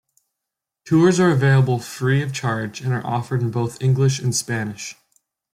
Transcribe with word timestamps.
Tours 0.83 1.19
are 1.19 1.29
available 1.29 1.77
free 1.77 2.23
of 2.23 2.33
charge 2.33 2.81
and 2.81 2.91
are 2.91 3.05
offered 3.05 3.41
in 3.41 3.51
both 3.51 3.79
English 3.83 4.17
and 4.17 4.35
Spanish. 4.35 4.95